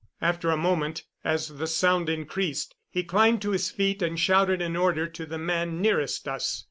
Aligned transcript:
After 0.19 0.49
a 0.49 0.57
moment, 0.57 1.03
as 1.23 1.47
the 1.57 1.67
sound 1.67 2.09
increased, 2.09 2.73
he 2.89 3.03
climbed 3.03 3.43
to 3.43 3.51
his 3.51 3.69
feet 3.69 4.01
and 4.01 4.19
shouted 4.19 4.59
an 4.59 4.75
order 4.75 5.05
to 5.05 5.27
the 5.27 5.37
man 5.37 5.79
nearest 5.79 6.27
us. 6.27 6.59